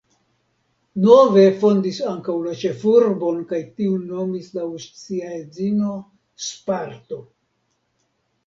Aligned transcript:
Nove 1.01 1.41
fondis 1.63 1.99
ankaŭ 2.11 2.37
la 2.45 2.53
ĉefurbon 2.61 3.37
kaj 3.51 3.59
tiun 3.81 4.07
nomis 4.15 4.49
laŭ 4.59 4.65
sia 5.03 5.31
edzino 5.37 5.93
Sparto. 6.49 7.21